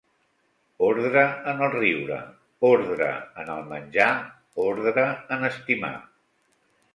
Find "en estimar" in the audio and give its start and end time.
5.37-5.95